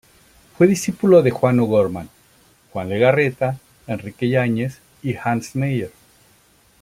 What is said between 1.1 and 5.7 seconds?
de Juan O'Gorman, Juan Legarreta, Enrique Yáñez y Hannes